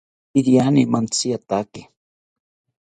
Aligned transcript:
Iriani 0.39 0.83
mantziataki 0.91 1.81